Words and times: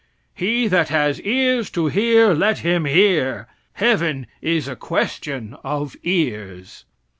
He 0.33 0.67
that 0.67 0.89
has 0.89 1.21
ears 1.21 1.69
to 1.69 1.85
hear 1.85 2.33
let 2.33 2.57
him 2.65 2.85
hear. 2.85 3.47
Heaven 3.73 4.25
is 4.41 4.67
a 4.67 4.75
question 4.75 5.55
of 5.63 5.95
ears." 6.01 6.85